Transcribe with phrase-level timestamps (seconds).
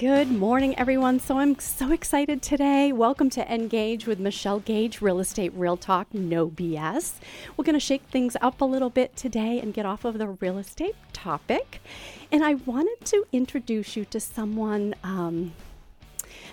[0.00, 1.20] Good morning, everyone.
[1.20, 2.90] So I'm so excited today.
[2.90, 7.16] Welcome to Engage with Michelle Gage, Real Estate Real Talk, no BS.
[7.54, 10.28] We're going to shake things up a little bit today and get off of the
[10.28, 11.82] real estate topic.
[12.32, 14.94] And I wanted to introduce you to someone.
[15.04, 15.52] Um,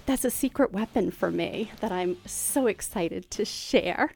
[0.06, 4.14] that's a secret weapon for me that I'm so excited to share.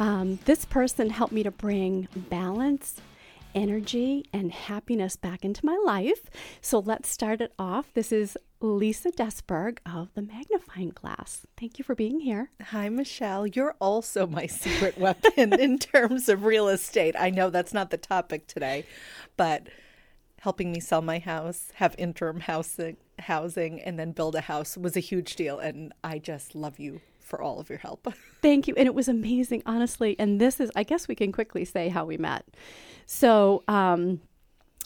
[0.00, 2.96] Um, this person helped me to bring balance,
[3.54, 6.30] energy and happiness back into my life.
[6.60, 7.92] So let's start it off.
[7.94, 11.46] This is Lisa Desberg of the Magnifying Class.
[11.56, 12.50] Thank you for being here.
[12.62, 13.46] Hi, Michelle.
[13.46, 17.16] You're also my secret weapon in terms of real estate.
[17.18, 18.86] I know that's not the topic today,
[19.36, 19.66] but
[20.40, 24.96] helping me sell my house, have interim housing, housing, and then build a house was
[24.96, 25.58] a huge deal.
[25.58, 28.12] And I just love you for all of your help.
[28.42, 28.74] Thank you.
[28.76, 30.14] And it was amazing, honestly.
[30.20, 32.44] And this is, I guess we can quickly say how we met.
[33.06, 34.20] So, um,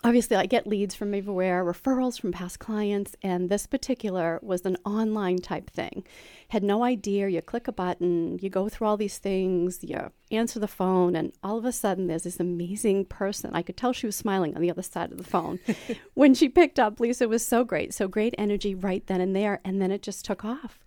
[0.06, 4.76] obviously, I get leads from everywhere, referrals from past clients, and this particular was an
[4.84, 6.04] online type thing.
[6.48, 7.26] Had no idea.
[7.28, 11.32] You click a button, you go through all these things, you answer the phone, and
[11.42, 13.50] all of a sudden, there's this amazing person.
[13.52, 15.58] I could tell she was smiling on the other side of the phone.
[16.14, 17.92] when she picked up, Lisa was so great.
[17.92, 19.60] So great energy right then and there.
[19.64, 20.78] And then it just took off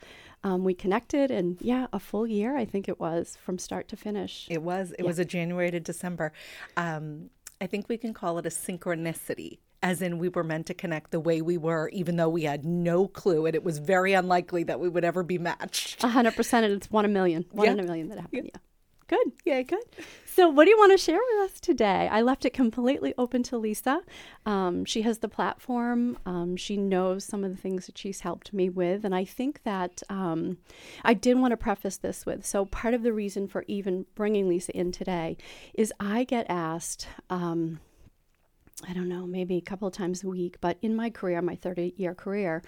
[0.43, 3.97] um, we connected and yeah a full year i think it was from start to
[3.97, 5.05] finish it was it yeah.
[5.05, 6.31] was a january to december
[6.77, 7.29] um,
[7.61, 11.11] i think we can call it a synchronicity as in we were meant to connect
[11.11, 14.63] the way we were even though we had no clue and it was very unlikely
[14.63, 17.73] that we would ever be matched 100% and it's one a million one yeah.
[17.73, 18.51] in a million that happened yeah.
[18.53, 18.68] yeah.
[19.09, 19.31] Good.
[19.43, 19.83] Yeah, good.
[20.23, 22.07] So, what do you want to share with us today?
[22.11, 24.01] I left it completely open to Lisa.
[24.45, 26.19] Um, she has the platform.
[26.27, 29.03] Um, she knows some of the things that she's helped me with.
[29.03, 30.59] And I think that um,
[31.03, 34.47] I did want to preface this with so, part of the reason for even bringing
[34.47, 35.37] Lisa in today
[35.73, 37.07] is I get asked.
[37.31, 37.79] Um,
[38.87, 41.55] I don't know, maybe a couple of times a week, but in my career, my
[41.55, 42.61] 30 year career,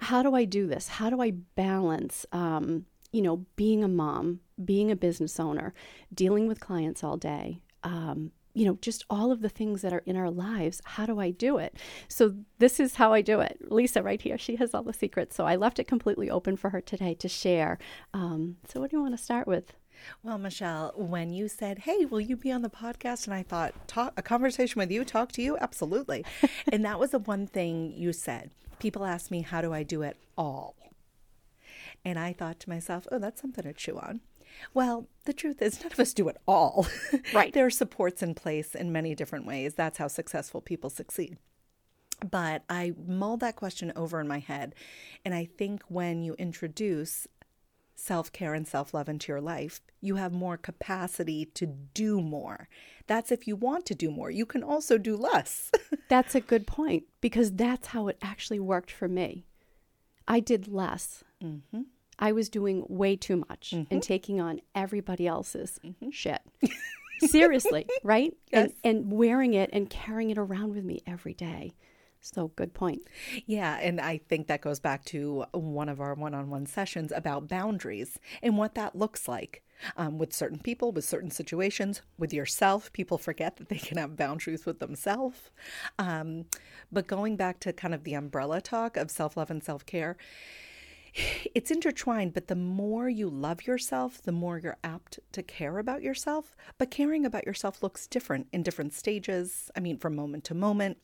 [0.00, 0.88] how do I do this?
[0.88, 5.72] How do I balance um, you know, being a mom, being a business owner,
[6.12, 10.02] dealing with clients all day, um, you know, just all of the things that are
[10.04, 10.80] in our lives.
[10.84, 11.76] How do I do it?
[12.08, 13.58] So, this is how I do it.
[13.70, 15.36] Lisa, right here, she has all the secrets.
[15.36, 17.78] So, I left it completely open for her today to share.
[18.12, 19.72] Um, so, what do you want to start with?
[20.22, 23.88] Well, Michelle, when you said, "Hey, will you be on the podcast?" and I thought,
[23.88, 26.24] talk, a conversation with you, talk to you, absolutely.
[26.72, 28.50] and that was the one thing you said.
[28.78, 30.74] People ask me, "How do I do it all?"
[32.04, 34.20] And I thought to myself, oh, that's something to chew on.
[34.74, 36.86] Well, the truth is, none of us do it all.
[37.34, 37.52] Right.
[37.52, 39.74] there are supports in place in many different ways.
[39.74, 41.38] That's how successful people succeed.
[42.28, 44.74] But I mulled that question over in my head.
[45.24, 47.26] And I think when you introduce
[47.94, 52.68] self care and self love into your life, you have more capacity to do more.
[53.06, 54.30] That's if you want to do more.
[54.30, 55.70] You can also do less.
[56.08, 59.46] that's a good point because that's how it actually worked for me.
[60.26, 61.24] I did less.
[61.42, 61.82] Mm-hmm.
[62.18, 63.92] I was doing way too much mm-hmm.
[63.92, 66.10] and taking on everybody else's mm-hmm.
[66.10, 66.40] shit.
[67.20, 68.32] Seriously, right?
[68.52, 68.70] Yes.
[68.84, 71.74] And, and wearing it and carrying it around with me every day.
[72.20, 73.02] So, good point.
[73.46, 73.78] Yeah.
[73.80, 77.48] And I think that goes back to one of our one on one sessions about
[77.48, 79.64] boundaries and what that looks like.
[79.96, 84.16] Um, with certain people, with certain situations, with yourself, people forget that they can have
[84.16, 85.50] boundaries with themselves.
[85.98, 86.46] Um,
[86.90, 90.16] but going back to kind of the umbrella talk of self love and self care,
[91.54, 96.02] it's intertwined, but the more you love yourself, the more you're apt to care about
[96.02, 96.56] yourself.
[96.78, 99.70] But caring about yourself looks different in different stages.
[99.76, 100.98] I mean, from moment to moment.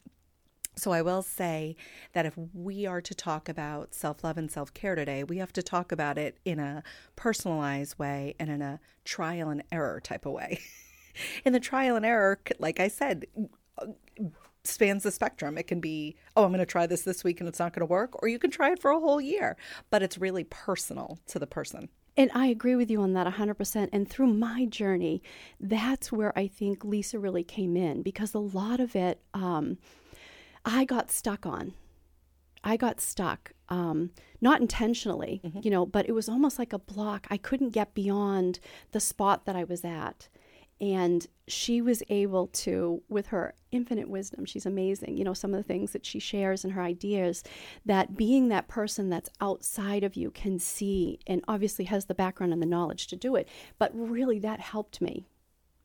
[0.79, 1.77] So I will say
[2.13, 5.53] that if we are to talk about self love and self care today, we have
[5.55, 6.83] to talk about it in a
[7.17, 10.61] personalized way and in a trial and error type of way.
[11.45, 13.27] in the trial and error, like I said,
[14.65, 15.59] spans the spectrum.
[15.59, 17.87] It can be, oh, I'm going to try this this week and it's not going
[17.87, 19.57] to work, or you can try it for a whole year,
[19.91, 21.89] but it's really personal to the person.
[22.17, 23.89] And I agree with you on that 100%.
[23.93, 25.23] And through my journey,
[25.61, 29.79] that's where I think Lisa really came in because a lot of it um,
[30.69, 31.73] I got stuck on.
[32.63, 34.11] I got stuck, um,
[34.43, 35.61] not intentionally, mm-hmm.
[35.63, 37.27] you know, but it was almost like a block.
[37.31, 38.61] I couldn't get beyond
[38.93, 40.29] the spot that I was at.
[40.81, 45.17] And she was able to, with her infinite wisdom, she's amazing.
[45.17, 47.43] You know, some of the things that she shares and her ideas,
[47.87, 52.53] that being that person that's outside of you can see and obviously has the background
[52.53, 53.49] and the knowledge to do it.
[53.79, 55.27] But really, that helped me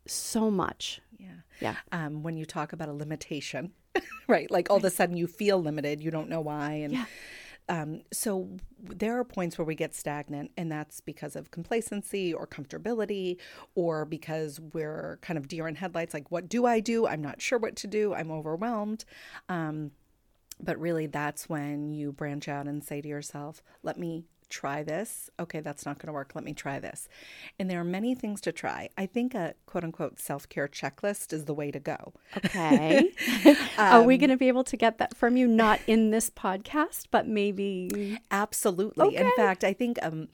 [0.07, 1.01] so much.
[1.17, 1.27] Yeah.
[1.59, 1.75] Yeah.
[1.91, 3.71] Um, when you talk about a limitation,
[4.27, 4.49] right?
[4.51, 6.73] Like all of a sudden you feel limited, you don't know why.
[6.73, 7.05] And yeah.
[7.69, 8.49] Um, so
[8.81, 13.37] there are points where we get stagnant, and that's because of complacency or comfortability,
[13.73, 16.13] or because we're kind of deer in headlights.
[16.13, 17.07] Like, what do I do?
[17.07, 18.13] I'm not sure what to do.
[18.13, 19.05] I'm overwhelmed.
[19.47, 19.91] Um,
[20.59, 25.31] But really, that's when you branch out and say to yourself, let me try this.
[25.39, 26.33] Okay, that's not going to work.
[26.35, 27.09] Let me try this.
[27.57, 28.89] And there are many things to try.
[28.97, 32.13] I think a quote unquote self care checklist is the way to go.
[32.37, 33.11] Okay.
[33.45, 35.47] um, are we going to be able to get that from you?
[35.47, 38.19] Not in this podcast, but maybe.
[38.29, 39.07] Absolutely.
[39.07, 39.17] Okay.
[39.17, 40.27] In fact, I think um,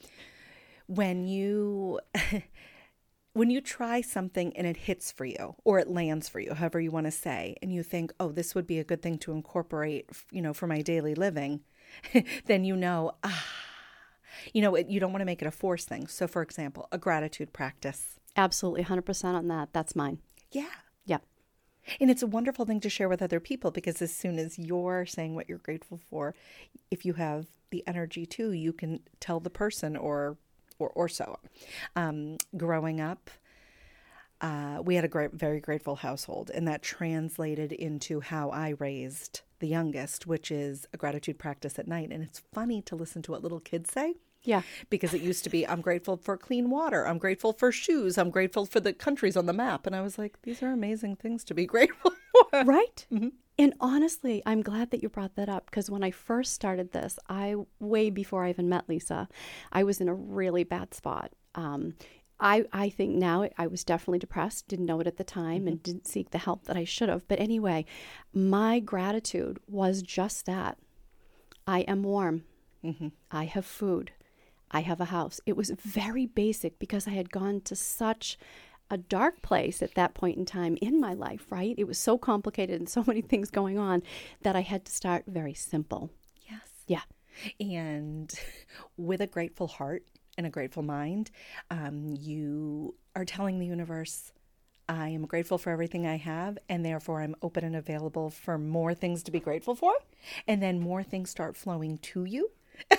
[0.87, 1.99] when you.
[3.33, 6.81] when you try something and it hits for you or it lands for you however
[6.81, 9.31] you want to say and you think oh this would be a good thing to
[9.31, 11.61] incorporate you know for my daily living
[12.47, 13.68] then you know ah
[14.53, 16.07] you know it, you don't want to make it a force thing.
[16.07, 18.19] So for example a gratitude practice.
[18.35, 19.73] Absolutely 100% on that.
[19.73, 20.19] That's mine.
[20.51, 20.69] Yeah.
[21.05, 21.19] Yeah
[21.99, 25.05] and it's a wonderful thing to share with other people because as soon as you're
[25.07, 26.35] saying what you're grateful for
[26.91, 30.37] if you have the energy too you can tell the person or
[30.79, 31.37] or, or so.
[31.95, 33.29] Um, growing up,
[34.41, 39.41] uh, we had a great, very grateful household, and that translated into how I raised
[39.59, 42.09] the youngest, which is a gratitude practice at night.
[42.11, 44.15] And it's funny to listen to what little kids say.
[44.43, 44.61] Yeah.
[44.89, 47.05] Because it used to be, I'm grateful for clean water.
[47.05, 48.17] I'm grateful for shoes.
[48.17, 49.85] I'm grateful for the countries on the map.
[49.85, 52.63] And I was like, these are amazing things to be grateful for.
[52.63, 53.05] Right.
[53.11, 53.29] Mm-hmm.
[53.57, 57.19] And honestly, I'm glad that you brought that up because when I first started this,
[57.27, 59.27] I, way before I even met Lisa,
[59.73, 61.33] I was in a really bad spot.
[61.55, 61.95] Um,
[62.39, 65.67] I, I think now I was definitely depressed, didn't know it at the time, mm-hmm.
[65.67, 67.27] and didn't seek the help that I should have.
[67.27, 67.85] But anyway,
[68.33, 70.77] my gratitude was just that
[71.67, 72.45] I am warm,
[72.83, 73.09] mm-hmm.
[73.29, 74.11] I have food,
[74.71, 75.41] I have a house.
[75.45, 78.37] It was very basic because I had gone to such
[78.89, 81.75] a dark place at that point in time in my life, right?
[81.77, 84.01] It was so complicated and so many things going on
[84.41, 86.09] that I had to start very simple.
[86.49, 86.61] Yes.
[86.87, 87.01] Yeah.
[87.59, 88.33] And
[88.97, 90.03] with a grateful heart
[90.39, 91.29] and a grateful mind,
[91.69, 94.31] um, you are telling the universe,
[94.87, 98.93] I am grateful for everything I have, and therefore I'm open and available for more
[98.93, 99.93] things to be grateful for.
[100.47, 102.51] And then more things start flowing to you.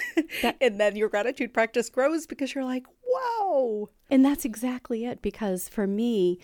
[0.60, 3.88] and then your gratitude practice grows because you're like, whoa.
[4.10, 5.22] And that's exactly it.
[5.22, 6.38] Because for me,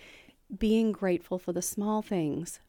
[0.57, 2.59] being grateful for the small things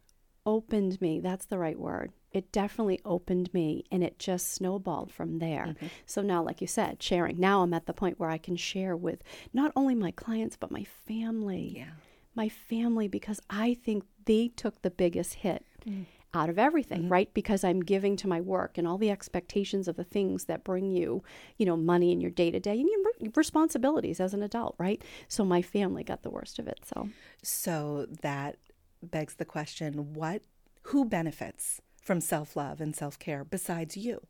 [0.45, 1.19] opened me.
[1.19, 2.13] That's the right word.
[2.33, 5.67] It definitely opened me and it just snowballed from there.
[5.67, 5.87] Mm-hmm.
[6.07, 7.39] So now, like you said, sharing.
[7.41, 9.23] Now I'm at the point where I can share with
[9.53, 11.75] not only my clients, but my family.
[11.77, 11.91] Yeah.
[12.35, 15.65] My family, because I think they took the biggest hit.
[15.87, 17.13] Mm out of everything, mm-hmm.
[17.13, 17.35] right?
[17.35, 20.91] Because I'm giving to my work and all the expectations of the things that bring
[20.91, 21.23] you,
[21.57, 25.03] you know, money in your day to day and your responsibilities as an adult, right?
[25.27, 26.81] So my family got the worst of it.
[26.85, 27.09] So,
[27.43, 28.57] so that
[29.03, 30.43] begs the question: What,
[30.83, 34.27] who benefits from self love and self care besides you?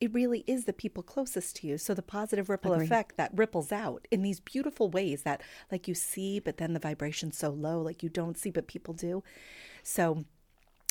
[0.00, 1.78] It really is the people closest to you.
[1.78, 2.84] So the positive ripple Agreed.
[2.86, 5.42] effect that ripples out in these beautiful ways that,
[5.72, 8.94] like, you see, but then the vibration's so low, like you don't see, but people
[8.94, 9.24] do.
[9.82, 10.26] So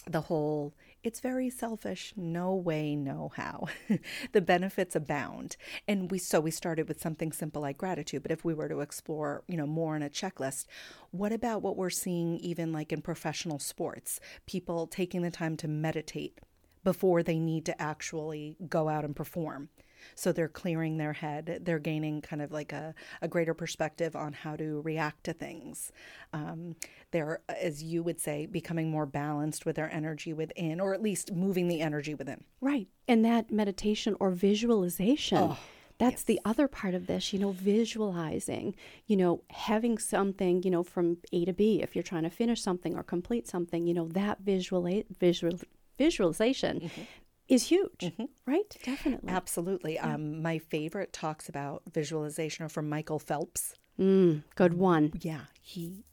[0.06, 0.74] the whole
[1.06, 3.68] it's very selfish no way no how.
[4.32, 5.56] The benefits abound.
[5.88, 8.24] And we so we started with something simple like gratitude.
[8.24, 10.66] But if we were to explore you know more in a checklist
[11.12, 14.20] what about what we're seeing even like in professional sports?
[14.46, 16.40] People taking the time to meditate
[16.84, 19.70] before they need to actually go out and perform
[20.14, 21.62] so they're clearing their head.
[21.64, 25.92] They're gaining kind of like a, a greater perspective on how to react to things.
[26.34, 26.76] Um,
[27.12, 31.34] they're, as you would say, becoming more balanced with their energy within, or at least
[31.34, 32.44] moving the energy within.
[32.62, 32.88] Right.
[33.08, 35.38] And that meditation or visualization.
[35.38, 35.58] Oh
[35.98, 36.24] that's yes.
[36.24, 38.76] the other part of this you know visualizing
[39.08, 42.62] you know having something you know from a to b if you're trying to finish
[42.62, 45.58] something or complete something you know that visual visual
[45.98, 47.02] visualization mm-hmm
[47.48, 48.26] is huge, mm-hmm.
[48.46, 48.78] right?
[48.84, 49.30] Definitely.
[49.30, 49.94] Absolutely.
[49.96, 50.14] Yeah.
[50.14, 53.76] Um, my favorite talks about visualization are from Michael Phelps.
[54.00, 55.14] Mm, good one.
[55.22, 55.42] Yeah.
[55.62, 56.04] He.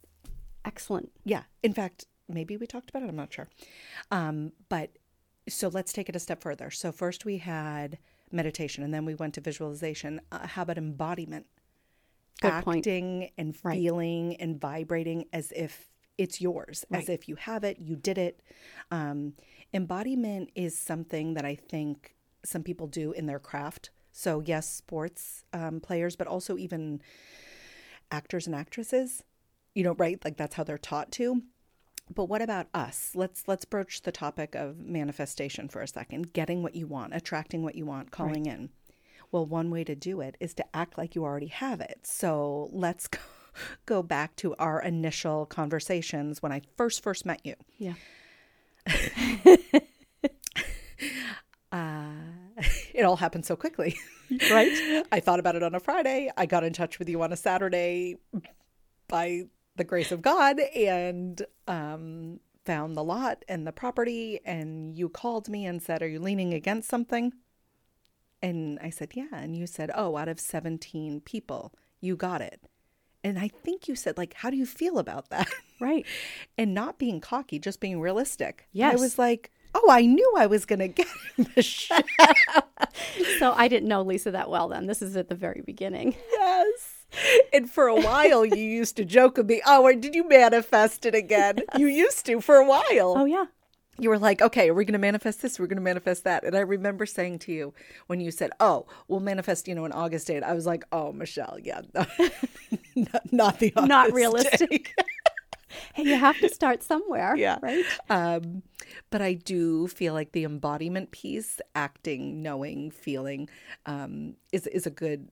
[0.64, 1.10] Excellent.
[1.24, 1.42] Yeah.
[1.62, 3.08] In fact, maybe we talked about it.
[3.08, 3.48] I'm not sure.
[4.10, 4.90] Um, but
[5.48, 6.70] so let's take it a step further.
[6.70, 7.98] So, first we had
[8.30, 10.20] meditation and then we went to visualization.
[10.30, 11.46] Uh, how about embodiment?
[12.40, 13.32] Good Acting point.
[13.38, 14.36] and feeling right.
[14.40, 17.02] and vibrating as if it's yours, right.
[17.02, 18.40] as if you have it, you did it.
[18.90, 19.34] Um,
[19.72, 23.90] embodiment is something that I think some people do in their craft.
[24.12, 27.00] So, yes, sports um, players, but also even
[28.10, 29.24] actors and actresses,
[29.74, 30.22] you know, right?
[30.24, 31.42] Like that's how they're taught to.
[32.14, 33.12] But what about us?
[33.14, 36.32] Let's let's broach the topic of manifestation for a second.
[36.32, 38.54] Getting what you want, attracting what you want, calling right.
[38.54, 38.70] in.
[39.30, 42.00] Well, one way to do it is to act like you already have it.
[42.02, 43.18] So let's go,
[43.86, 47.54] go back to our initial conversations when I first first met you.
[47.78, 47.94] Yeah.
[51.72, 52.10] uh,
[52.94, 53.96] it all happened so quickly.
[54.50, 55.04] right?
[55.12, 56.30] I thought about it on a Friday.
[56.36, 58.16] I got in touch with you on a Saturday
[59.08, 59.44] by
[59.76, 60.58] the grace of God.
[60.74, 66.08] And um, found the lot and the property, and you called me and said, Are
[66.08, 67.32] you leaning against something?
[68.40, 69.28] And I said, Yeah.
[69.32, 72.60] And you said, Oh, out of 17 people, you got it.
[73.24, 75.48] And I think you said, like, how do you feel about that?
[75.80, 76.06] Right.
[76.58, 78.68] and not being cocky, just being realistic.
[78.72, 78.92] Yes.
[78.92, 81.06] I was like, oh, I knew I was going to get
[81.54, 82.04] the shit.
[83.38, 84.86] so I didn't know Lisa that well then.
[84.86, 86.16] This is at the very beginning.
[86.32, 87.04] yes.
[87.52, 91.04] And for a while, you used to joke with me, oh, or did you manifest
[91.04, 91.56] it again?
[91.72, 91.78] Yes.
[91.80, 93.14] You used to for a while.
[93.16, 93.46] Oh, yeah
[93.98, 95.58] you were like, okay, are we going to manifest this?
[95.58, 96.44] We're going to manifest that.
[96.44, 97.74] And I remember saying to you
[98.06, 100.42] when you said, oh, we'll manifest, you know, an August date.
[100.42, 102.06] I was like, oh, Michelle, yeah, no,
[102.96, 104.94] not, not, the August not realistic.
[105.94, 107.36] hey, you have to start somewhere.
[107.36, 107.58] Yeah.
[107.62, 107.84] Right.
[108.08, 108.62] Um,
[109.10, 113.48] but I do feel like the embodiment piece, acting, knowing, feeling,
[113.86, 115.28] um, is is a good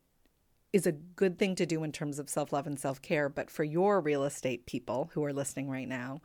[0.72, 3.28] is a good thing to do in terms of self love and self care.
[3.28, 6.20] But for your real estate people who are listening right now,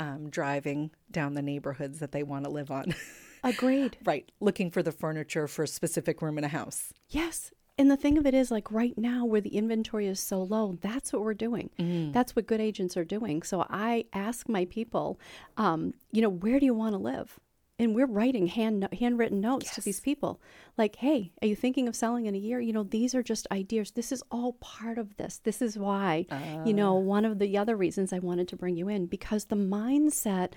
[0.00, 2.94] um, driving down the neighborhoods that they want to live on.
[3.44, 3.96] Agreed.
[4.04, 4.30] right.
[4.40, 6.92] Looking for the furniture for a specific room in a house.
[7.08, 7.52] Yes.
[7.78, 10.76] And the thing of it is, like right now, where the inventory is so low,
[10.82, 11.70] that's what we're doing.
[11.78, 12.12] Mm.
[12.12, 13.42] That's what good agents are doing.
[13.42, 15.18] So I ask my people,
[15.56, 17.38] um, you know, where do you want to live?
[17.80, 19.74] And we're writing hand handwritten notes yes.
[19.74, 20.40] to these people
[20.76, 23.46] like hey are you thinking of selling in a year you know these are just
[23.50, 26.62] ideas this is all part of this this is why uh.
[26.64, 27.00] you know ah.
[27.00, 30.52] one of the other reasons i wanted to bring you in because the mindset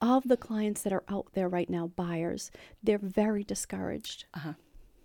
[0.00, 2.50] of the clients that are out there right now buyers
[2.82, 4.52] they're very discouraged uh-huh.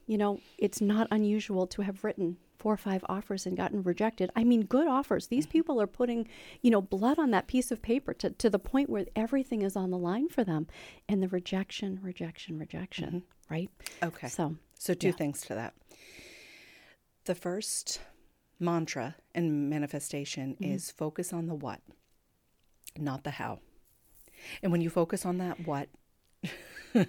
[0.06, 4.32] you know it's not unusual to have written four or five offers and gotten rejected.
[4.36, 5.28] I mean, good offers.
[5.28, 5.52] These mm-hmm.
[5.52, 6.28] people are putting,
[6.64, 9.76] you know, blood on that piece of paper to, to the point where everything is
[9.76, 10.66] on the line for them.
[11.08, 13.54] And the rejection, rejection, rejection, mm-hmm.
[13.54, 13.70] right?
[14.02, 14.30] Okay.
[14.30, 15.14] So, so two yeah.
[15.14, 15.76] things to that.
[17.26, 18.02] The first
[18.60, 20.74] mantra in manifestation mm-hmm.
[20.74, 21.82] is focus on the what,
[22.98, 23.60] not the how.
[24.64, 25.88] And when you focus on that what,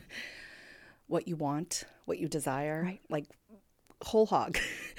[1.07, 3.01] what you want, what you desire, right.
[3.09, 3.25] like
[4.03, 4.59] whole hog.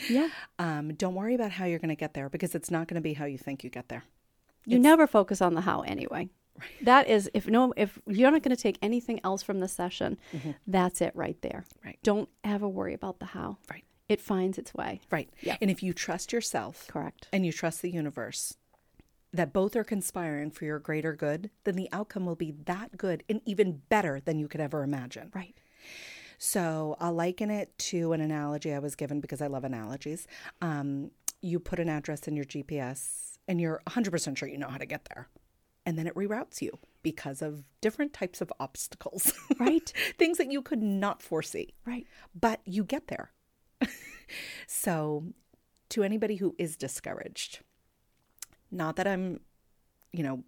[0.10, 0.30] Yeah.
[0.60, 3.02] um, don't worry about how you're going to get there because it's not going to
[3.02, 4.04] be how you think you get there.
[4.66, 6.30] You it's, never focus on the how anyway.
[6.60, 6.70] Right.
[6.82, 10.18] That is, if no, if you're not going to take anything else from the session,
[10.34, 10.52] mm-hmm.
[10.66, 11.66] that's it right there.
[11.86, 12.00] Right.
[12.04, 13.58] Don't ever worry about the how.
[13.70, 13.84] Right.
[14.10, 15.02] It finds its way.
[15.12, 15.30] Right.
[15.42, 15.58] Yeah.
[15.62, 18.58] And if you trust yourself, correct, and you trust the universe,
[19.34, 23.24] that both are conspiring for your greater good, then the outcome will be that good
[23.30, 25.32] and even better than you could ever imagine.
[25.36, 25.56] Right.
[26.38, 30.28] So I'll liken it to an analogy I was given because I love analogies.
[30.62, 34.78] Um, you put an address in your GPS and you're 100% sure you know how
[34.78, 35.30] to get there.
[35.86, 39.34] And then it reroutes you because of different types of obstacles.
[39.60, 39.92] Right.
[40.20, 41.74] Things that you could not foresee.
[41.84, 42.06] Right.
[42.40, 43.32] But you get there.
[44.68, 45.24] so,
[45.90, 47.62] to anybody who is discouraged,
[48.70, 49.40] not that I'm,
[50.14, 50.44] you know,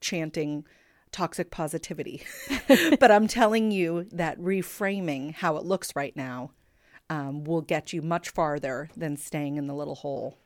[0.00, 0.66] chanting
[1.16, 2.22] toxic positivity.
[3.00, 6.50] but I'm telling you that reframing how it looks right now
[7.08, 10.36] um, will get you much farther than staying in the little hole.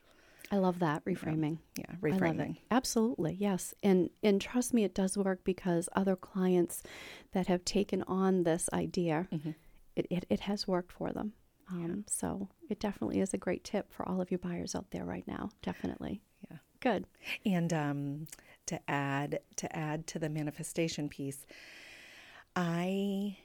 [0.52, 1.58] I love that reframing.
[1.76, 2.58] Yeah, yeah reframing.
[2.70, 3.74] Absolutely, yes.
[3.82, 6.84] And and trust me, it does work because other clients
[7.32, 9.50] that have taken on this idea, mm-hmm.
[9.96, 11.32] it, it, it has worked for them.
[11.68, 11.94] Um, yeah.
[12.06, 15.26] So it definitely is a great tip for all of you buyers out there right
[15.26, 15.50] now.
[15.62, 16.20] Definitely.
[16.48, 16.58] Yeah.
[16.80, 17.06] Good.
[17.44, 18.26] And um,
[18.70, 21.44] to add to add to the manifestation piece.
[22.56, 23.36] I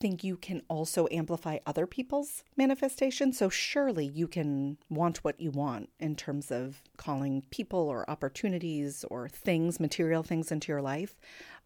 [0.00, 3.32] think you can also amplify other people's manifestation.
[3.32, 9.04] So surely you can want what you want in terms of calling people or opportunities
[9.10, 11.14] or things, material things into your life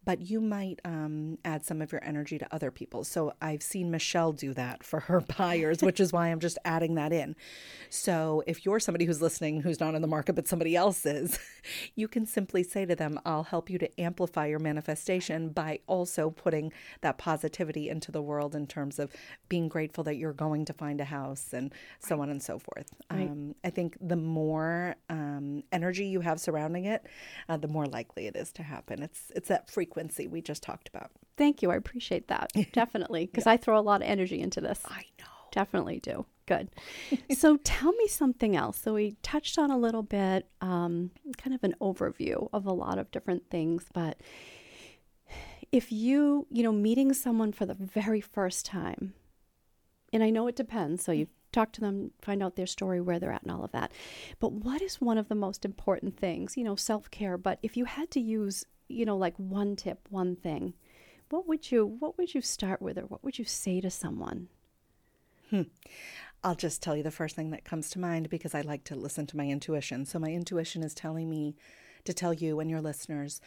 [0.09, 3.05] but you might um, add some of your energy to other people.
[3.05, 6.95] So I've seen Michelle do that for her buyers, which is why I'm just adding
[6.95, 7.37] that in.
[7.91, 11.38] So if you're somebody who's listening who's not in the market, but somebody else is,
[11.95, 16.31] you can simply say to them, I'll help you to amplify your manifestation by also
[16.31, 16.73] putting
[17.03, 19.12] that positivity into the world in terms of
[19.50, 22.23] being grateful that you're going to find a house and so right.
[22.23, 22.95] on and so forth.
[23.11, 23.29] Right.
[23.29, 27.05] Um, I think the more um, energy you have surrounding it,
[27.50, 29.03] uh, the more likely it is to happen.
[29.03, 31.11] It's it's that frequency frequency we just talked about.
[31.37, 31.71] Thank you.
[31.71, 32.52] I appreciate that.
[32.73, 33.26] Definitely.
[33.26, 33.52] Because yeah.
[33.52, 34.81] I throw a lot of energy into this.
[34.87, 35.26] I know.
[35.50, 36.25] Definitely do.
[36.47, 36.69] Good.
[37.37, 38.81] so tell me something else.
[38.81, 42.99] So we touched on a little bit, um, kind of an overview of a lot
[42.99, 44.21] of different things, but
[45.71, 49.12] if you, you know, meeting someone for the very first time,
[50.14, 53.19] and I know it depends, so you talk to them, find out their story, where
[53.19, 53.93] they're at, and all of that.
[54.40, 56.57] But what is one of the most important things?
[56.57, 57.37] You know, self care.
[57.37, 60.75] But if you had to use you know, like one tip, one thing,
[61.30, 64.49] what would you what would you start with or what would you say to someone?
[65.50, 65.62] Hmm.
[66.45, 68.95] I'll just tell you the first thing that comes to mind because I like to
[68.95, 70.04] listen to my intuition.
[70.04, 71.57] So my intuition is telling me
[72.04, 73.40] to tell you and your listeners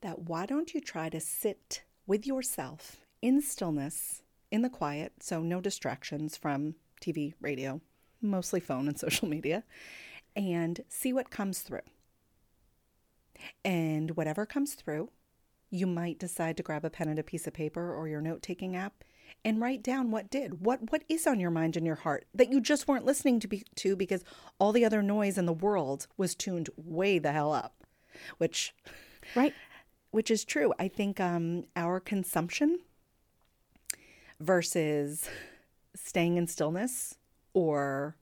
[0.00, 5.40] that why don't you try to sit with yourself in stillness, in the quiet, so
[5.40, 7.80] no distractions from TV, radio,
[8.20, 9.64] mostly phone and social media,
[10.34, 11.80] and see what comes through.
[13.64, 15.10] And whatever comes through,
[15.70, 18.42] you might decide to grab a pen and a piece of paper or your note
[18.42, 19.04] taking app
[19.44, 20.64] and write down what did.
[20.64, 23.48] What what is on your mind and your heart that you just weren't listening to
[23.48, 24.24] be, to because
[24.58, 27.84] all the other noise in the world was tuned way the hell up.
[28.38, 28.74] Which
[29.34, 29.54] right
[30.10, 30.72] which is true.
[30.78, 32.78] I think um, our consumption
[34.40, 35.28] versus
[35.94, 37.16] staying in stillness
[37.52, 38.16] or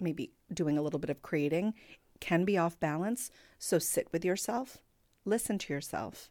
[0.00, 1.74] maybe doing a little bit of creating
[2.20, 3.30] can be off balance.
[3.58, 4.78] So sit with yourself,
[5.24, 6.30] listen to yourself,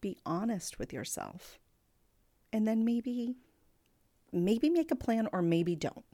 [0.00, 1.58] be honest with yourself,
[2.52, 3.36] and then maybe
[4.32, 6.04] maybe make a plan or maybe don't.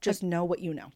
[0.00, 0.92] Just know what you know.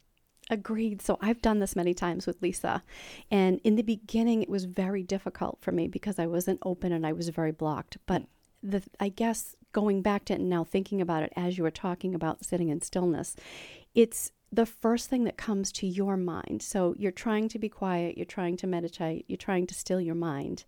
[0.51, 1.01] Agreed.
[1.01, 2.83] So I've done this many times with Lisa.
[3.31, 7.07] And in the beginning, it was very difficult for me because I wasn't open and
[7.07, 7.99] I was very blocked.
[8.07, 8.25] But
[8.63, 11.71] the, I guess going back to it and now thinking about it as you were
[11.71, 13.37] talking about sitting in stillness,
[13.95, 16.63] it's the first thing that comes to your mind.
[16.63, 20.15] So you're trying to be quiet, you're trying to meditate, you're trying to still your
[20.15, 20.65] mind.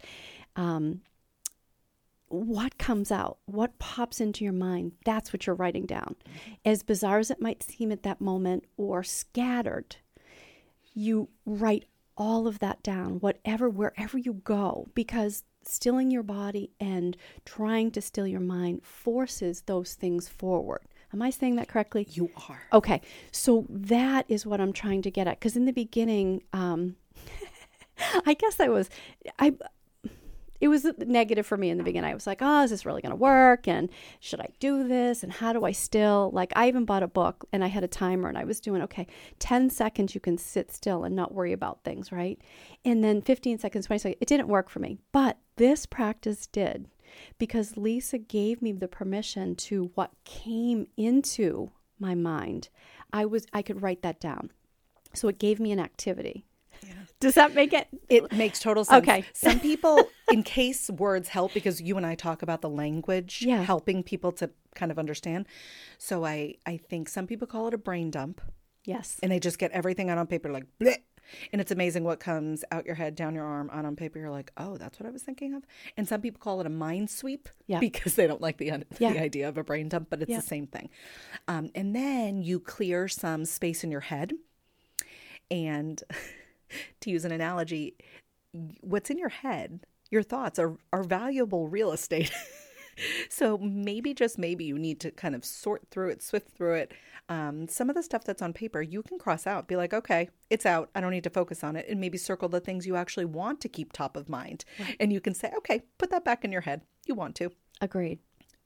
[0.56, 1.00] Um,
[2.28, 6.16] what comes out, what pops into your mind, that's what you're writing down.
[6.64, 9.96] As bizarre as it might seem at that moment or scattered,
[10.94, 11.84] you write
[12.16, 18.00] all of that down, whatever, wherever you go, because stilling your body and trying to
[18.00, 20.82] still your mind forces those things forward.
[21.12, 22.06] Am I saying that correctly?
[22.10, 22.62] You are.
[22.72, 23.00] Okay.
[23.30, 25.38] So that is what I'm trying to get at.
[25.38, 26.96] Because in the beginning, um,
[28.26, 28.88] I guess I was,
[29.38, 29.54] I,
[30.62, 32.08] it was negative for me in the beginning.
[32.08, 33.66] I was like, oh, is this really going to work?
[33.66, 33.90] And
[34.20, 35.24] should I do this?
[35.24, 36.30] And how do I still?
[36.32, 38.80] Like, I even bought a book and I had a timer and I was doing,
[38.82, 39.08] okay,
[39.40, 42.40] 10 seconds you can sit still and not worry about things, right?
[42.84, 44.18] And then 15 seconds, 20 seconds.
[44.20, 44.98] It didn't work for me.
[45.10, 46.88] But this practice did
[47.38, 52.68] because Lisa gave me the permission to what came into my mind.
[53.12, 54.50] I was I could write that down.
[55.14, 56.46] So it gave me an activity.
[57.20, 57.86] Does that make it?
[58.08, 59.02] It makes total sense.
[59.06, 59.24] Okay.
[59.34, 63.62] Some people, in case words help, because you and I talk about the language Yeah.
[63.62, 65.46] helping people to kind of understand.
[65.98, 68.40] So I, I think some people call it a brain dump,
[68.84, 69.20] Yes.
[69.22, 70.96] and they just get everything out on paper like, Bleh.
[71.52, 74.18] And it's amazing what comes out your head, down your arm, out on paper.
[74.18, 75.62] You're like, oh, that's what I was thinking of.
[75.96, 77.80] And some people call it a mind sweep Yeah.
[77.80, 78.66] because they don't like the
[78.98, 79.12] Yeah.
[79.12, 80.36] the idea of a brain dump, but it's Yeah.
[80.36, 80.90] the same thing.
[81.48, 84.32] Um, and then you clear some space in your head,
[85.50, 86.02] and
[87.00, 87.96] to use an analogy,
[88.80, 92.30] what's in your head, your thoughts are, are valuable real estate.
[93.28, 96.92] so maybe, just maybe, you need to kind of sort through it, swift through it.
[97.28, 100.28] Um, some of the stuff that's on paper, you can cross out, be like, okay,
[100.50, 100.90] it's out.
[100.94, 101.86] I don't need to focus on it.
[101.88, 104.64] And maybe circle the things you actually want to keep top of mind.
[105.00, 106.82] And you can say, okay, put that back in your head.
[107.06, 107.52] You want to.
[107.80, 108.18] Agreed.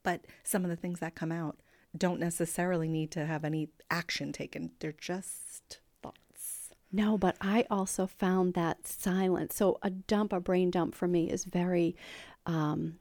[0.03, 1.59] But some of the things that come out
[1.97, 6.69] don't necessarily need to have any action taken, they're just thoughts.
[6.91, 9.55] No, but I also found that silence.
[9.55, 11.95] So a dump, a brain dump for me is very
[12.45, 12.95] um,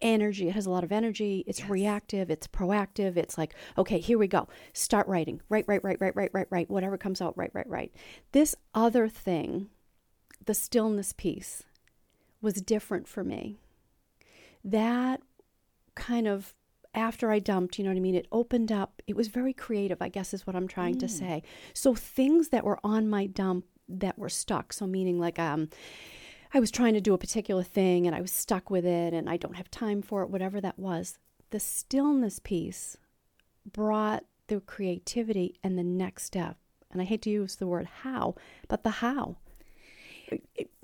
[0.00, 0.48] energy.
[0.48, 1.44] It has a lot of energy.
[1.46, 2.30] It's reactive.
[2.30, 3.16] It's proactive.
[3.16, 4.48] It's like, okay, here we go.
[4.72, 5.40] Start writing.
[5.48, 6.70] Write, write, write, write, write, write, write.
[6.70, 7.94] Whatever comes out, write, write, write.
[8.32, 9.68] This other thing,
[10.44, 11.62] the stillness piece,
[12.40, 13.58] was different for me.
[14.64, 15.20] That
[15.94, 16.54] kind of
[16.94, 18.14] after I dumped, you know what I mean?
[18.14, 19.02] It opened up.
[19.06, 21.42] It was very creative, I guess is what I'm trying to say.
[21.74, 24.72] So things that were on my dump that were stuck.
[24.72, 25.68] So meaning like um
[26.56, 29.28] I was trying to do a particular thing and I was stuck with it and
[29.28, 31.18] I don't have time for it, whatever that was.
[31.50, 32.96] The stillness piece
[33.70, 36.56] brought the creativity and the next step.
[36.90, 38.36] And I hate to use the word how,
[38.68, 39.36] but the how.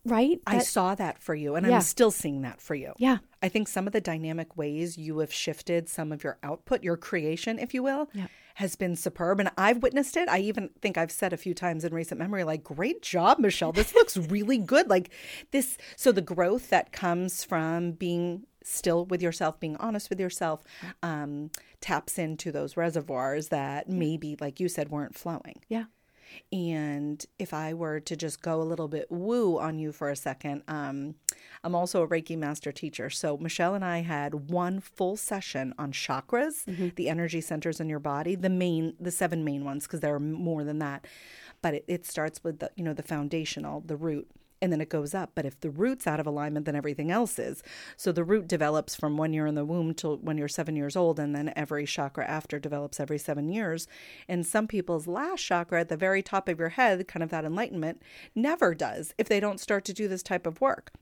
[0.04, 0.40] Right?
[0.46, 1.76] I saw that for you, and Yeah.
[1.76, 2.92] I'm still seeing that for you.
[2.98, 3.18] yeah.
[3.40, 6.98] I think some of the dynamic ways you have shifted some of your output, your
[6.98, 8.26] creation, if you will, Yeah.
[8.54, 9.40] Has been superb.
[9.40, 10.28] And I've witnessed it.
[10.28, 13.72] I even think I've said a few times in recent memory, like, great job, Michelle.
[13.72, 14.88] This looks really good.
[14.88, 15.10] Like
[15.50, 15.78] this.
[15.96, 20.62] So the growth that comes from being still with yourself, being honest with yourself,
[21.02, 25.60] um, taps into those reservoirs that maybe, like you said, weren't flowing.
[25.68, 25.84] Yeah.
[26.52, 30.16] And if I were to just go a little bit woo on you for a
[30.16, 31.14] second, um,
[31.64, 33.10] I'm also a Reiki master teacher.
[33.10, 36.64] So Michelle and I had one full session on chakras,
[36.96, 40.20] the energy centers in your body, the main, the seven main ones, because there are
[40.20, 41.06] more than that.
[41.62, 44.28] But it, it starts with the, you know, the foundational, the root,
[44.62, 45.32] and then it goes up.
[45.34, 47.62] But if the root's out of alignment, then everything else is.
[47.96, 50.96] So the root develops from when you're in the womb till when you're seven years
[50.96, 53.88] old, and then every chakra after develops every seven years.
[54.28, 57.44] And some people's last chakra at the very top of your head, kind of that
[57.44, 58.00] enlightenment,
[58.34, 60.92] never does if they don't start to do this type of work.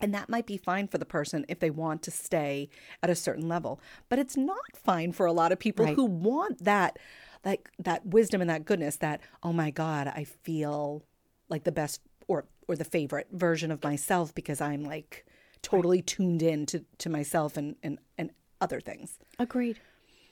[0.00, 2.68] And that might be fine for the person if they want to stay
[3.02, 3.80] at a certain level.
[4.08, 5.96] But it's not fine for a lot of people Right.
[5.96, 6.98] who want that
[7.44, 11.02] like that wisdom and that goodness that, oh my God, I feel
[11.48, 15.24] like the best or or the favorite version of myself because I'm like
[15.62, 19.18] totally tuned in to, to myself and, and, and other things.
[19.38, 19.80] Agreed.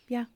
[0.07, 0.27] Yeah.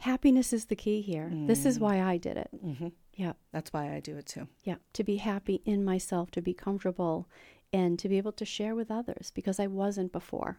[0.00, 1.30] Happiness is the key here.
[1.32, 2.50] This is why I did it.
[2.64, 2.88] Mm-hmm.
[3.14, 3.32] Yeah.
[3.52, 4.46] That's why I do it too.
[4.62, 4.76] Yeah.
[4.92, 7.28] To be happy in myself, to be comfortable,
[7.72, 10.58] and to be able to share with others because I wasn't before.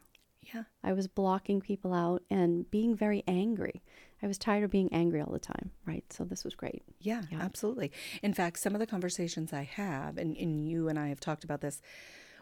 [0.54, 0.64] Yeah.
[0.84, 3.82] I was blocking people out and being very angry.
[4.22, 6.04] I was tired of being angry all the time, right?
[6.12, 6.84] So this was great.
[7.00, 7.40] Yeah, Yeah.
[7.42, 7.92] absolutely.
[8.24, 11.44] In fact, some of the conversations I have, and, and you and I have talked
[11.44, 11.82] about this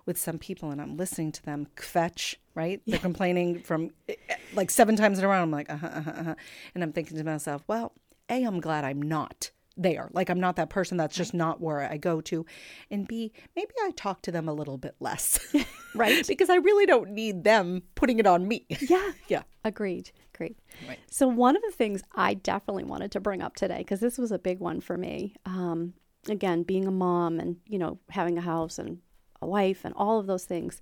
[0.06, 2.82] with some people, and I'm listening to them fetch, right?
[2.86, 5.42] They're complaining from eh, eh, like seven times in a row.
[5.42, 6.36] I'm like, uh huh, uh huh, uh-huh.
[6.76, 7.92] And I'm thinking to myself, well,
[8.30, 10.10] A, I'm glad I'm not there.
[10.14, 10.96] Like, I'm not that person.
[10.96, 12.46] That's just not where I go to.
[12.90, 15.40] And B, maybe I talk to them a little bit less.
[15.96, 16.26] Right.
[16.28, 18.66] because I really don't need them putting it on me.
[18.88, 19.12] Yeah.
[19.28, 19.44] yeah.
[19.64, 20.12] Agreed.
[20.34, 20.58] Great.
[20.88, 21.00] Right.
[21.10, 24.32] So one of the things I definitely wanted to bring up today, because this was
[24.32, 25.34] a big one for me.
[25.46, 25.94] Um,
[26.30, 29.00] again, being a mom and you know having a house and
[29.42, 30.82] a wife and all of those things,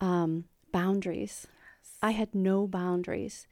[0.00, 1.46] um, boundaries.
[2.02, 3.46] I had no boundaries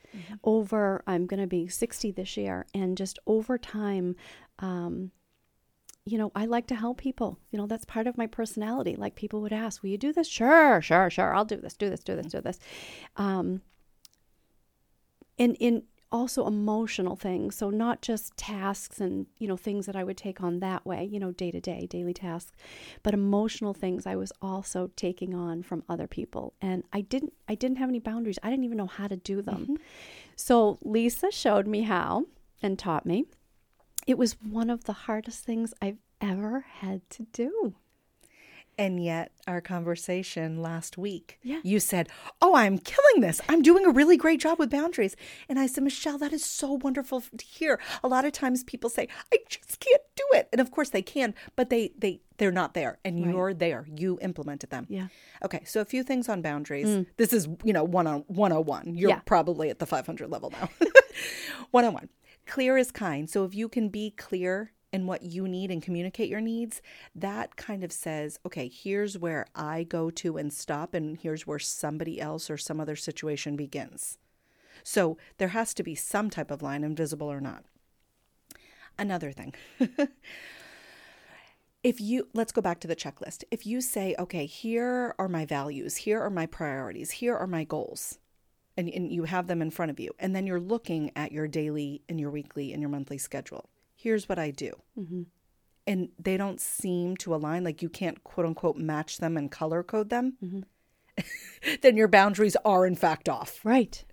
[0.45, 1.03] over.
[1.07, 4.17] I'm going to be 60 this year, and just over time.
[4.59, 5.13] Um,
[6.05, 7.39] you know, I like to help people.
[7.51, 8.97] You know, that's part of my personality.
[8.97, 11.35] Like people would ask, "Will you do this?" Sure, sure, sure.
[11.35, 11.75] I'll do this.
[11.75, 12.03] Do this.
[12.03, 12.27] Do this.
[12.27, 12.59] Do this.
[13.17, 13.63] Um,
[15.39, 20.05] and in also emotional things so not just tasks and you know things that i
[20.05, 22.53] would take on that way you know day to day daily tasks
[23.03, 27.55] but emotional things i was also taking on from other people and i didn't i
[27.55, 29.79] didn't have any boundaries i didn't even know how to do them
[30.37, 32.27] so lisa showed me how
[32.63, 33.25] and taught me
[34.07, 37.75] it was one of the hardest things i've ever had to do
[38.79, 41.61] And yet, our conversation last week, Yeah.
[41.63, 42.09] you said,
[42.41, 43.39] Oh, I'm killing this.
[43.51, 45.15] I'm doing a really great job with boundaries.
[45.47, 47.79] And I said, Michelle, that is so wonderful to hear.
[48.03, 50.49] A lot of times people say, I just can't do it.
[50.53, 52.97] And of course they can, but they, they, they're not there.
[53.05, 53.87] And you're there.
[53.95, 54.87] You implemented them.
[54.89, 55.09] Yeah.
[55.45, 55.63] Okay.
[55.67, 56.89] So a few things on boundaries.
[56.89, 57.07] Mm.
[57.19, 58.95] This is, you know, one on 101.
[58.97, 59.21] You're Yeah.
[59.27, 60.71] probably at the 500 level now.
[61.73, 62.09] 101.
[62.47, 63.29] Clear is kind.
[63.29, 66.83] So if you can be clear in what you need and communicate your needs,
[67.15, 71.59] that kind of says, okay, here's where I go to and stop, and here's where
[71.59, 74.19] somebody else or some other situation begins.
[74.85, 77.65] So there has to be some type of line, invisible or not.
[78.99, 79.55] Another thing.
[81.83, 85.45] if you let's go back to the checklist if you say okay here are my
[85.45, 88.19] values here are my priorities here are my goals
[88.77, 91.47] and, and you have them in front of you and then you're looking at your
[91.47, 93.69] daily and your weekly and your monthly schedule.
[93.95, 94.73] Here's what i do.
[94.99, 95.23] Mm-hmm.
[95.87, 99.83] And they don't seem to align like you can't quote unquote match them and color
[99.83, 100.37] code them.
[100.43, 100.61] Mm-hmm.
[101.83, 103.61] Then your boundaries are in fact off.
[103.65, 104.05] Right.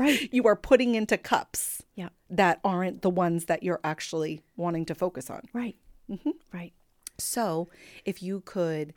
[0.00, 0.28] Right.
[0.32, 2.08] You are putting into cups yeah.
[2.30, 5.42] that aren't the ones that you're actually wanting to focus on.
[5.52, 5.76] Right.
[6.10, 6.30] Mm-hmm.
[6.52, 6.72] Right.
[7.18, 7.68] So,
[8.04, 8.94] if you could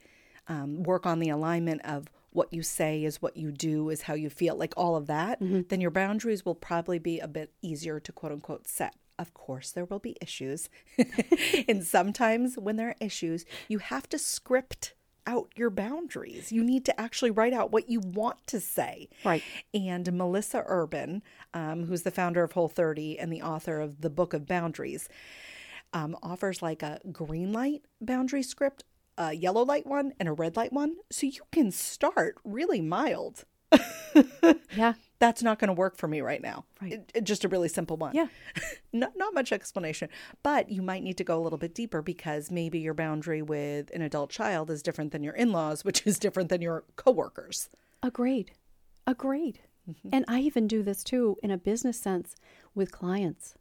[0.47, 4.13] um, work on the alignment of what you say is what you do, is how
[4.13, 5.39] you feel, like all of that,
[5.69, 8.95] then your boundaries will probably be a bit easier to quote unquote set.
[9.19, 10.69] Of course, there will be issues.
[11.67, 14.93] and sometimes when there are issues, you have to script
[15.27, 16.51] out your boundaries.
[16.51, 19.09] You need to actually write out what you want to say.
[19.23, 19.43] Right.
[19.73, 21.21] And Melissa Urban,
[21.53, 25.07] um, who's the founder of Whole 30 and the author of the Book of Boundaries,
[25.93, 28.83] um, offers like a green light boundary script,
[29.17, 30.95] a yellow light one, and a red light one.
[31.11, 33.45] So you can start really mild.
[34.75, 36.65] yeah That's not going to work for me right now.
[36.81, 36.93] Right.
[36.93, 38.13] It- it- just a really simple one.
[38.13, 38.27] Yeah.
[38.93, 40.09] not, not much explanation,
[40.43, 43.89] but you might need to go a little bit deeper because maybe your boundary with
[43.93, 47.69] an adult child is different than your in laws, which is different than your coworkers.
[48.03, 48.51] Agreed.
[49.07, 49.59] Agreed.
[49.89, 50.09] Mm-hmm.
[50.11, 52.35] And I even do this too in a business sense
[52.75, 53.55] with clients.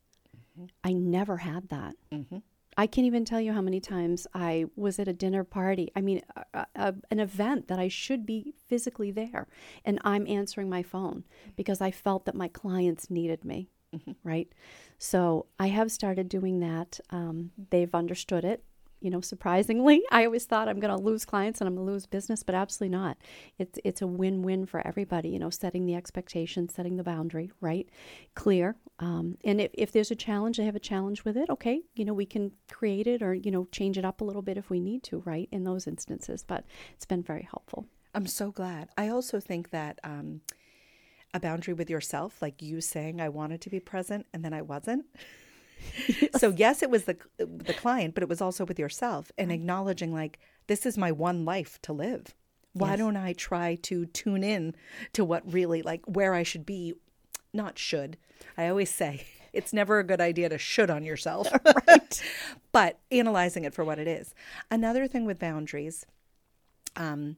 [0.59, 0.67] Mm-hmm.
[0.83, 1.95] I never had that.
[2.13, 2.39] Mm-hmm.
[2.77, 5.91] I can't even tell you how many times I was at a dinner party.
[5.97, 6.23] I mean,
[6.55, 9.49] a, a, an event that I should be physically there,
[9.85, 11.25] and I'm answering my phone
[11.57, 13.69] because I felt that my clients needed me.
[14.23, 14.53] Right.
[14.99, 17.01] So I have started doing that.
[17.11, 18.63] Um, they've understood it.
[19.01, 21.93] You know, surprisingly, I always thought I'm going to lose clients and I'm going to
[21.93, 23.19] lose business, but absolutely not.
[23.59, 25.31] It's it's a win-win for everybody.
[25.31, 27.89] You know, setting the expectation, setting the boundary, right,
[28.35, 28.77] clear.
[28.99, 31.49] Um, and if, if there's a challenge, they have a challenge with it.
[31.51, 34.43] Okay, you know, we can create it or you know change it up a little
[34.43, 36.45] bit if we need to, right, in those instances.
[36.47, 37.87] But it's been very helpful.
[38.15, 38.89] I'm so glad.
[38.99, 40.41] I also think that um,
[41.33, 44.63] a boundary with yourself, like you saying, I wanted to be present and then I
[44.63, 45.07] wasn't.
[46.37, 50.13] so yes, it was the the client, but it was also with yourself and acknowledging
[50.13, 52.35] like this is my one life to live.
[52.73, 52.99] Why yes.
[52.99, 54.75] don't I try to tune in
[55.15, 56.95] to what really, like, where I should be?
[57.53, 58.17] Not should.
[58.57, 61.49] I always say it's never a good idea to should on yourself.
[61.89, 62.23] right.
[62.71, 64.35] but analyzing it for what it is.
[64.71, 66.07] Another thing with boundaries,
[66.95, 67.37] um,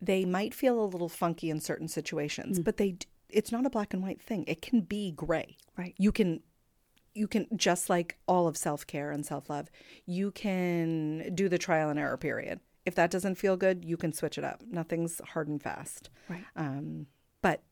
[0.00, 2.64] they might feel a little funky in certain situations, mm.
[2.64, 2.96] but they
[3.28, 4.44] it's not a black and white thing.
[4.46, 5.58] It can be gray.
[5.76, 5.94] Right.
[5.98, 6.40] You can
[7.18, 9.68] you can just like all of self-care and self-love,
[10.06, 12.60] you can do the trial and error period.
[12.86, 14.62] If that doesn't feel good, you can switch it up.
[14.70, 16.10] Nothing's hard and fast.
[16.28, 16.44] Right.
[16.56, 17.06] Um,
[17.42, 17.62] but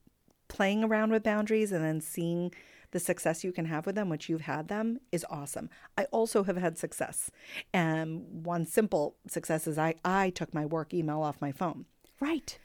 [0.47, 2.53] playing around with boundaries and then seeing
[2.91, 5.69] the success you can have with them, which you've had them, is awesome.
[5.97, 7.31] I also have had success.
[7.73, 11.85] And one simple success is I, I took my work email off my phone.
[12.19, 12.59] Right.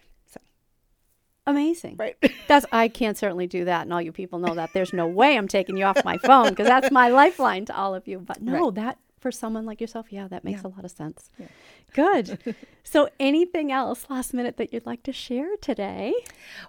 [1.46, 1.96] Amazing.
[1.98, 2.16] Right.
[2.48, 4.72] that's I can't certainly do that, and all you people know that.
[4.72, 7.94] There's no way I'm taking you off my phone because that's my lifeline to all
[7.94, 8.18] of you.
[8.20, 8.74] But no, right.
[8.76, 10.68] that for someone like yourself, yeah, that makes yeah.
[10.68, 11.30] a lot of sense.
[11.38, 11.46] Yeah.
[11.94, 12.54] Good.
[12.84, 16.14] so, anything else last minute that you'd like to share today?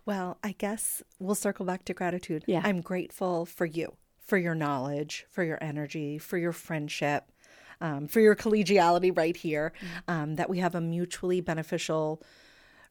[0.05, 2.43] Well, I guess we'll circle back to gratitude.
[2.47, 2.62] Yeah.
[2.63, 7.31] I'm grateful for you, for your knowledge, for your energy, for your friendship,
[7.79, 10.12] um, for your collegiality right here, mm-hmm.
[10.12, 12.21] um, that we have a mutually beneficial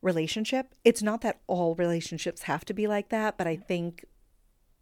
[0.02, 0.74] relationship.
[0.84, 4.04] It's not that all relationships have to be like that, but I think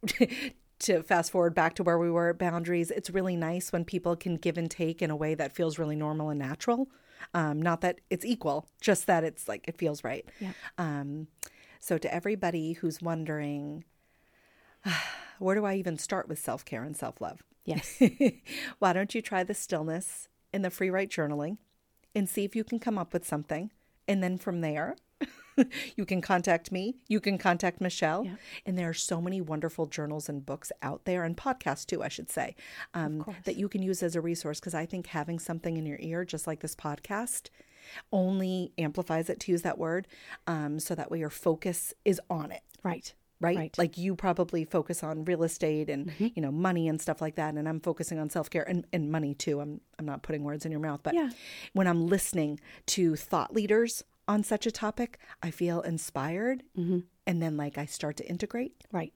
[0.80, 4.16] to fast forward back to where we were at boundaries, it's really nice when people
[4.16, 6.88] can give and take in a way that feels really normal and natural.
[7.34, 10.26] Um, not that it's equal, just that it's like it feels right.
[10.40, 10.52] Yeah.
[10.78, 11.28] Um,
[11.78, 13.84] so, to everybody who's wondering,
[15.38, 17.42] where do I even start with self care and self love?
[17.66, 18.00] Yes.
[18.78, 21.58] Why don't you try the stillness in the free write journaling
[22.14, 23.70] and see if you can come up with something?
[24.08, 24.96] And then from there,
[25.96, 26.96] you can contact me.
[27.08, 28.24] You can contact Michelle.
[28.24, 28.34] Yeah.
[28.66, 32.08] And there are so many wonderful journals and books out there, and podcasts too, I
[32.08, 32.54] should say,
[32.94, 34.60] um, that you can use as a resource.
[34.60, 37.48] Because I think having something in your ear, just like this podcast,
[38.12, 40.06] only amplifies it to use that word.
[40.46, 42.62] Um, so that way your focus is on it.
[42.82, 43.12] Right.
[43.42, 43.56] Right?
[43.56, 43.78] right?
[43.78, 46.26] Like you probably focus on real estate and mm-hmm.
[46.34, 49.10] you know money and stuff like that, and I'm focusing on self care and, and
[49.10, 49.60] money too.
[49.60, 51.30] I'm I'm not putting words in your mouth, but yeah.
[51.72, 56.62] when I'm listening to thought leaders on such a topic, I feel inspired.
[56.78, 57.00] Mm-hmm.
[57.26, 58.72] And then, like, I start to integrate.
[58.92, 59.12] Right.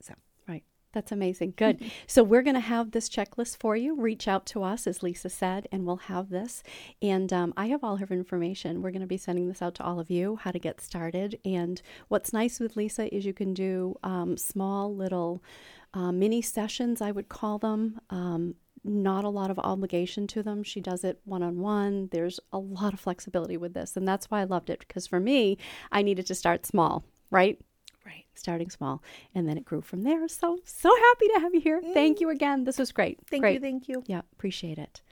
[0.00, 0.14] So,
[0.48, 0.64] right.
[0.94, 1.52] That's amazing.
[1.58, 1.90] Good.
[2.06, 3.94] so, we're going to have this checklist for you.
[3.94, 6.62] Reach out to us, as Lisa said, and we'll have this.
[7.02, 8.80] And um, I have all her information.
[8.80, 11.38] We're going to be sending this out to all of you, how to get started.
[11.44, 15.42] And what's nice with Lisa is you can do um, small little
[15.92, 18.00] uh, mini sessions, I would call them.
[18.08, 18.54] Um,
[18.86, 20.62] not a lot of obligation to them.
[20.62, 22.08] She does it one on one.
[22.12, 23.96] There's a lot of flexibility with this.
[23.96, 25.58] And that's why I loved it because for me,
[25.92, 27.60] I needed to start small, right?
[28.04, 28.24] Right.
[28.34, 29.02] Starting small.
[29.34, 30.28] And then it grew from there.
[30.28, 31.80] So, so happy to have you here.
[31.80, 31.92] Mm.
[31.92, 32.64] Thank you again.
[32.64, 33.18] This was great.
[33.28, 33.54] Thank great.
[33.54, 33.60] you.
[33.60, 34.02] Thank you.
[34.06, 35.02] Yeah, appreciate it.